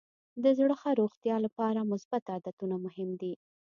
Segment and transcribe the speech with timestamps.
[0.43, 3.33] د زړه ښه روغتیا لپاره مثبت عادتونه مهم دي.